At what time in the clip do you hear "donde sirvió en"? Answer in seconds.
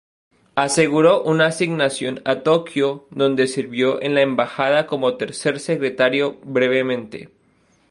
3.11-4.15